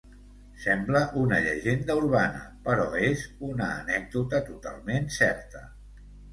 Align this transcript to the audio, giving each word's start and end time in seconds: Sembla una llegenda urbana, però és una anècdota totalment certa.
Sembla 0.61 1.01
una 1.23 1.41
llegenda 1.47 1.97
urbana, 1.99 2.41
però 2.69 2.89
és 3.11 3.27
una 3.51 3.71
anècdota 3.85 4.43
totalment 4.51 5.11
certa. 5.23 5.67